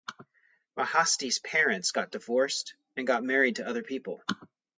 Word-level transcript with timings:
Mahasti's 0.75 1.37
parents 1.37 1.91
got 1.91 2.09
divorced 2.11 2.73
and 2.97 3.05
got 3.05 3.23
married 3.23 3.57
to 3.57 3.67
other 3.67 3.83
people. 3.83 4.23